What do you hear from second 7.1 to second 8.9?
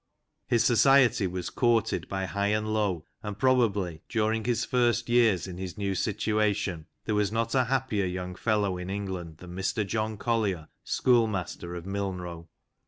was not a happier young fellow in